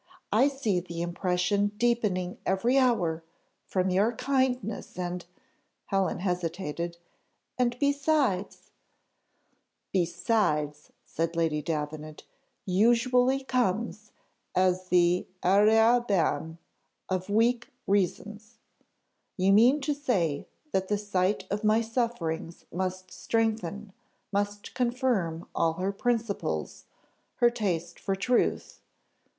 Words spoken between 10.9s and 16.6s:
said Lady Davenant, "usually comes as the arrière ban